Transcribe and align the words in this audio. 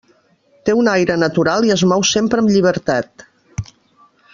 Té 0.69 0.73
un 0.83 0.89
aire 0.93 1.17
natural 1.25 1.69
i 1.69 1.75
es 1.77 1.85
mou 1.93 2.07
sempre 2.15 2.45
amb 2.45 2.53
llibertat. 2.57 3.31